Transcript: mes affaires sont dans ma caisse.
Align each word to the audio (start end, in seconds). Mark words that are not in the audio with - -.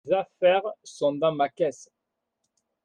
mes 0.03 0.15
affaires 0.15 0.63
sont 0.83 1.11
dans 1.13 1.31
ma 1.31 1.47
caisse. 1.49 1.87